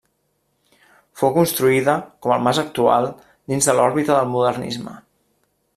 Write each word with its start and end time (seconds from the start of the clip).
Fou 1.21 1.33
construïda, 1.35 1.95
com 2.25 2.33
el 2.37 2.41
mas 2.49 2.61
actual, 2.63 3.09
dins 3.53 3.69
de 3.71 3.79
l'òrbita 3.81 4.19
del 4.21 4.37
modernisme. 4.37 5.01